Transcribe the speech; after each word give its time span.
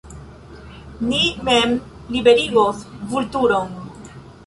Ni 1.11 1.19
mem 1.49 1.77
liberigos 2.17 2.83
Vulturon! 3.13 3.73